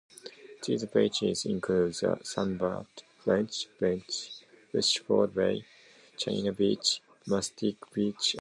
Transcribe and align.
These 0.65 0.85
beaches 0.85 1.45
include 1.45 1.91
Sandcut, 1.93 2.87
French 3.19 3.67
beach, 3.79 4.31
Fishboat 4.73 5.31
bay, 5.35 5.63
China 6.17 6.51
beach, 6.51 7.01
Mystic 7.27 7.75
beach 7.93 8.33
and 8.33 8.33
more. 8.33 8.39